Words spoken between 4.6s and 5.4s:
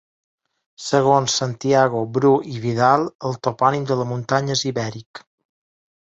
ibèric.